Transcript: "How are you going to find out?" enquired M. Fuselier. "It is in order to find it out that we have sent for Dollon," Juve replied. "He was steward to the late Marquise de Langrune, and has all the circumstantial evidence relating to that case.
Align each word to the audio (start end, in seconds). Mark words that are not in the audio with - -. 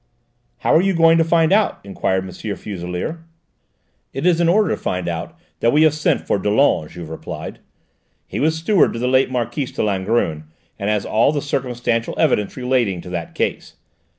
"How 0.61 0.73
are 0.75 0.81
you 0.81 0.95
going 0.95 1.19
to 1.19 1.23
find 1.23 1.53
out?" 1.53 1.79
enquired 1.83 2.23
M. 2.23 2.31
Fuselier. 2.31 3.19
"It 4.13 4.25
is 4.25 4.41
in 4.41 4.49
order 4.49 4.71
to 4.71 4.75
find 4.81 5.07
it 5.07 5.11
out 5.11 5.37
that 5.59 5.71
we 5.71 5.83
have 5.83 5.93
sent 5.93 6.21
for 6.25 6.39
Dollon," 6.39 6.89
Juve 6.89 7.11
replied. 7.11 7.59
"He 8.25 8.39
was 8.39 8.55
steward 8.57 8.93
to 8.93 8.97
the 8.97 9.07
late 9.07 9.29
Marquise 9.29 9.71
de 9.71 9.83
Langrune, 9.83 10.45
and 10.79 10.89
has 10.89 11.05
all 11.05 11.31
the 11.31 11.39
circumstantial 11.39 12.15
evidence 12.17 12.57
relating 12.57 12.99
to 13.01 13.11
that 13.11 13.35
case. 13.35 13.75